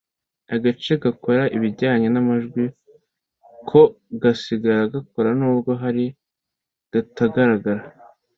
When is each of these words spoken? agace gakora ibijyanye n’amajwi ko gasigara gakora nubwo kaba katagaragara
agace 0.55 0.91
gakora 1.03 1.43
ibijyanye 1.55 2.07
n’amajwi 2.11 2.63
ko 3.69 3.81
gasigara 4.21 4.81
gakora 4.95 5.29
nubwo 5.39 5.71
kaba 5.81 6.05
katagaragara 6.91 7.83